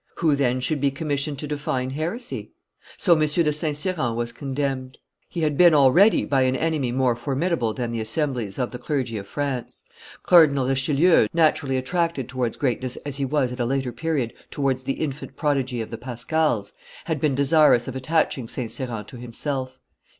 [0.15, 2.53] Who, then, should be commissioned to define heresy?
[2.97, 3.19] So M.
[3.19, 3.77] de St.
[3.77, 4.97] Cyran was condemned.
[5.29, 9.19] He had been already by an enemy more formidable than the assemblies of the clergy
[9.19, 9.83] of France.
[10.23, 14.93] Cardinal Richelieu, naturally attracted towards greatness as he was at a later period towards the
[14.93, 16.73] infant prodigy of the Pascals,
[17.05, 18.71] had been desirous of attaching St.
[18.71, 19.77] Cyran to himself.